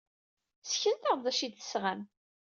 [0.63, 2.01] Sseknet-aɣ-d d acu ay d-tesɣam.